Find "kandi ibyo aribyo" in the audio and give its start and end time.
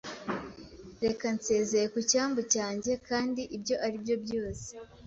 3.07-4.15